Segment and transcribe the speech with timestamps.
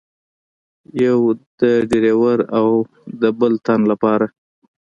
[1.05, 4.27] یوه د ډریور او یوه د بل تن له پاره.